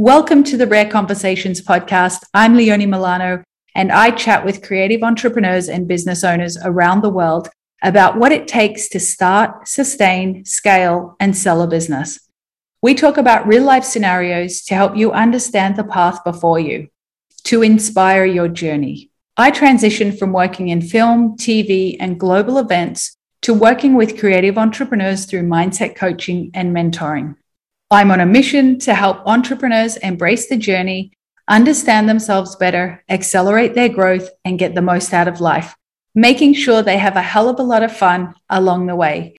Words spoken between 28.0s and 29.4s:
on a mission to help